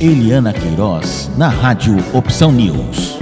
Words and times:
Eliana 0.00 0.52
Queiroz, 0.52 1.28
na 1.36 1.48
Rádio 1.48 1.96
Opção 2.14 2.52
News. 2.52 3.18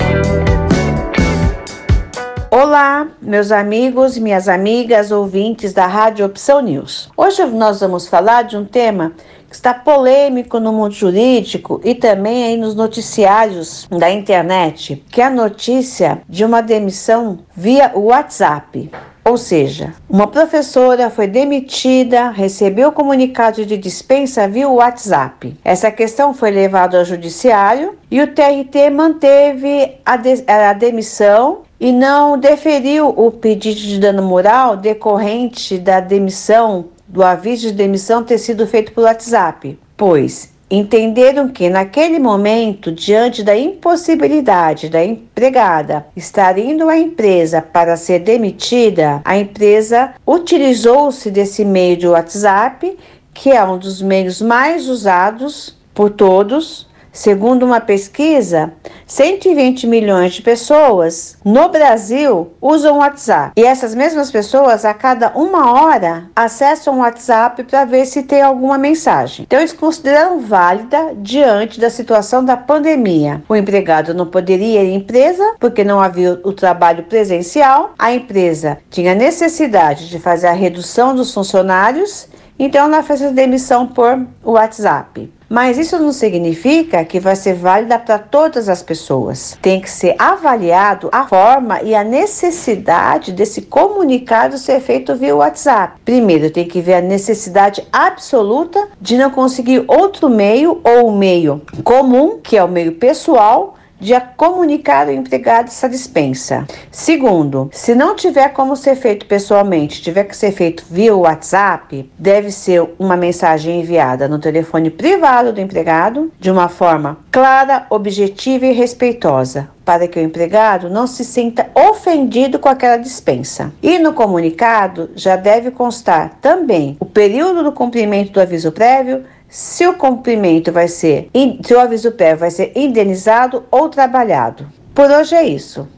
Olá, 2.50 3.08
meus 3.22 3.50
amigos 3.50 4.18
minhas 4.18 4.46
amigas 4.46 5.10
ouvintes 5.10 5.72
da 5.72 5.86
Rádio 5.86 6.26
Opção 6.26 6.60
News. 6.60 7.08
Hoje 7.16 7.46
nós 7.46 7.80
vamos 7.80 8.06
falar 8.06 8.42
de 8.42 8.58
um 8.58 8.64
tema 8.66 9.12
que 9.48 9.54
está 9.54 9.72
polêmico 9.72 10.60
no 10.60 10.70
mundo 10.70 10.92
jurídico 10.92 11.80
e 11.82 11.94
também 11.94 12.44
aí 12.44 12.58
nos 12.58 12.74
noticiários 12.74 13.88
da 13.90 14.10
internet, 14.10 15.02
que 15.10 15.22
é 15.22 15.24
a 15.24 15.30
notícia 15.30 16.20
de 16.28 16.44
uma 16.44 16.60
demissão 16.60 17.38
via 17.56 17.90
WhatsApp. 17.94 18.90
Ou 19.28 19.36
seja, 19.36 19.92
uma 20.08 20.28
professora 20.28 21.10
foi 21.10 21.26
demitida, 21.26 22.30
recebeu 22.30 22.92
comunicado 22.92 23.66
de 23.66 23.76
dispensa 23.76 24.46
via 24.46 24.68
WhatsApp. 24.68 25.56
Essa 25.64 25.90
questão 25.90 26.32
foi 26.32 26.52
levada 26.52 26.96
ao 26.96 27.04
judiciário 27.04 27.98
e 28.08 28.22
o 28.22 28.28
TRT 28.28 28.88
manteve 28.94 29.96
a, 30.06 30.16
de 30.16 30.44
a 30.46 30.72
demissão 30.72 31.62
e 31.80 31.90
não 31.90 32.38
deferiu 32.38 33.08
o 33.08 33.32
pedido 33.32 33.80
de 33.80 33.98
dano 33.98 34.22
moral 34.22 34.76
decorrente 34.76 35.76
da 35.76 35.98
demissão, 35.98 36.84
do 37.08 37.20
aviso 37.20 37.66
de 37.66 37.72
demissão 37.72 38.22
ter 38.22 38.38
sido 38.38 38.64
feito 38.64 38.92
por 38.92 39.02
WhatsApp, 39.02 39.76
pois 39.96 40.54
entenderam 40.70 41.48
que, 41.48 41.68
naquele 41.70 42.18
momento, 42.18 42.90
diante 42.90 43.42
da 43.42 43.56
impossibilidade 43.56 44.88
da 44.88 45.04
empregada 45.04 46.06
estar 46.16 46.58
indo 46.58 46.88
à 46.88 46.98
empresa 46.98 47.62
para 47.62 47.96
ser 47.96 48.20
demitida, 48.20 49.20
a 49.24 49.38
empresa 49.38 50.14
utilizou-se 50.26 51.30
desse 51.30 51.64
meio 51.64 51.96
de 51.96 52.08
WhatsApp, 52.08 52.96
que 53.32 53.50
é 53.50 53.62
um 53.64 53.78
dos 53.78 54.02
meios 54.02 54.42
mais 54.42 54.88
usados 54.88 55.76
por 55.94 56.10
todos 56.10 56.88
Segundo 57.16 57.64
uma 57.64 57.80
pesquisa, 57.80 58.74
120 59.06 59.86
milhões 59.86 60.34
de 60.34 60.42
pessoas 60.42 61.38
no 61.42 61.70
Brasil 61.70 62.52
usam 62.60 62.96
o 62.96 62.98
WhatsApp. 62.98 63.52
E 63.56 63.64
essas 63.64 63.94
mesmas 63.94 64.30
pessoas, 64.30 64.84
a 64.84 64.92
cada 64.92 65.30
uma 65.30 65.72
hora, 65.72 66.28
acessam 66.36 66.96
o 66.96 66.98
WhatsApp 66.98 67.64
para 67.64 67.86
ver 67.86 68.04
se 68.04 68.22
tem 68.24 68.42
alguma 68.42 68.76
mensagem. 68.76 69.46
Então, 69.46 69.60
eles 69.60 69.72
consideram 69.72 70.40
válida 70.40 71.14
diante 71.16 71.80
da 71.80 71.88
situação 71.88 72.44
da 72.44 72.54
pandemia. 72.54 73.42
O 73.48 73.56
empregado 73.56 74.12
não 74.12 74.26
poderia 74.26 74.84
ir 74.84 74.92
à 74.92 74.94
empresa 74.94 75.54
porque 75.58 75.82
não 75.82 75.98
havia 75.98 76.38
o 76.44 76.52
trabalho 76.52 77.04
presencial, 77.04 77.94
a 77.98 78.12
empresa 78.12 78.76
tinha 78.90 79.14
necessidade 79.14 80.10
de 80.10 80.18
fazer 80.18 80.48
a 80.48 80.52
redução 80.52 81.14
dos 81.14 81.32
funcionários, 81.32 82.28
então 82.58 82.86
ela 82.86 83.02
fez 83.02 83.22
a 83.22 83.30
demissão 83.30 83.86
por 83.86 84.26
WhatsApp. 84.44 85.32
Mas 85.48 85.78
isso 85.78 85.96
não 85.98 86.12
significa 86.12 87.04
que 87.04 87.20
vai 87.20 87.36
ser 87.36 87.54
válida 87.54 87.98
para 87.98 88.18
todas 88.18 88.68
as 88.68 88.82
pessoas. 88.82 89.56
Tem 89.62 89.80
que 89.80 89.88
ser 89.88 90.16
avaliado 90.18 91.08
a 91.12 91.26
forma 91.26 91.80
e 91.82 91.94
a 91.94 92.02
necessidade 92.02 93.30
desse 93.30 93.62
comunicado 93.62 94.58
ser 94.58 94.80
feito 94.80 95.14
via 95.14 95.36
WhatsApp. 95.36 96.00
Primeiro, 96.04 96.50
tem 96.50 96.66
que 96.66 96.80
ver 96.80 96.94
a 96.94 97.00
necessidade 97.00 97.86
absoluta 97.92 98.88
de 99.00 99.16
não 99.16 99.30
conseguir 99.30 99.84
outro 99.86 100.28
meio 100.28 100.80
ou 100.82 101.08
o 101.08 101.16
meio 101.16 101.62
comum, 101.84 102.40
que 102.42 102.56
é 102.56 102.64
o 102.64 102.68
meio 102.68 102.92
pessoal, 102.92 103.76
de 104.00 104.18
comunicar 104.36 105.06
ao 105.06 105.14
empregado 105.14 105.68
essa 105.68 105.88
dispensa. 105.88 106.66
Segundo, 106.90 107.68
se 107.72 107.94
não 107.94 108.14
tiver 108.14 108.50
como 108.50 108.76
ser 108.76 108.96
feito 108.96 109.26
pessoalmente, 109.26 110.02
tiver 110.02 110.24
que 110.24 110.36
ser 110.36 110.52
feito 110.52 110.84
via 110.90 111.14
WhatsApp, 111.14 112.10
deve 112.18 112.50
ser 112.50 112.88
uma 112.98 113.16
mensagem 113.16 113.80
enviada 113.80 114.28
no 114.28 114.38
telefone 114.38 114.90
privado 114.90 115.52
do 115.52 115.60
empregado 115.60 116.32
de 116.38 116.50
uma 116.50 116.68
forma 116.68 117.18
clara, 117.30 117.86
objetiva 117.90 118.66
e 118.66 118.72
respeitosa, 118.72 119.68
para 119.84 120.08
que 120.08 120.18
o 120.18 120.22
empregado 120.22 120.88
não 120.88 121.06
se 121.06 121.24
sinta 121.24 121.68
ofendido 121.74 122.58
com 122.58 122.68
aquela 122.68 122.96
dispensa. 122.96 123.72
E 123.82 123.98
no 123.98 124.12
comunicado 124.12 125.10
já 125.14 125.36
deve 125.36 125.70
constar 125.70 126.38
também 126.40 126.96
o 126.98 127.04
período 127.04 127.62
do 127.62 127.72
cumprimento 127.72 128.32
do 128.32 128.40
aviso 128.40 128.72
prévio 128.72 129.24
se 129.56 129.86
o 129.86 129.94
cumprimento 129.94 130.70
vai 130.70 130.86
ser, 130.86 131.30
se 131.64 131.72
o 131.72 131.80
aviso 131.80 132.12
prévio 132.12 132.40
vai 132.40 132.50
ser 132.50 132.72
indenizado 132.76 133.64
ou 133.70 133.88
trabalhado. 133.88 134.66
Por 134.94 135.10
hoje 135.10 135.34
é 135.34 135.48
isso. 135.48 135.88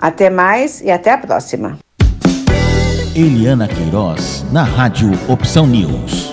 Até 0.00 0.30
mais 0.30 0.80
e 0.80 0.88
até 0.88 1.10
a 1.10 1.18
próxima. 1.18 1.78
Eliana 3.16 3.66
Queiroz, 3.66 4.44
na 4.52 4.62
Rádio 4.62 5.10
Opção 5.28 5.66
News. 5.66 6.32